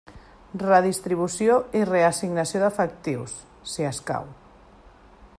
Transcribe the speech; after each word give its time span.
Redistribució 0.61 1.57
i 1.79 1.83
reassignació 1.89 2.61
d'efectius, 2.63 3.35
si 3.75 3.87
escau. 3.91 4.33